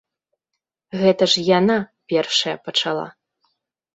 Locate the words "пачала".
2.69-3.03